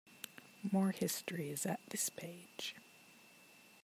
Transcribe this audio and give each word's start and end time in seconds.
More 0.71 0.89
history 0.89 1.51
is 1.51 1.63
at 1.63 1.79
this 1.91 2.09
page. 2.09 2.73